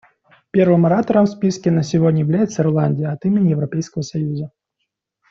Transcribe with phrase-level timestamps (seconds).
[0.49, 4.49] Первым оратором в списке на сегодня является Ирландия от имени Европейского союза.